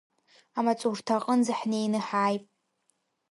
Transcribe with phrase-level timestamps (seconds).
[0.57, 2.43] Амаҵурҭа аҟынӡа ҳнеины ҳааип.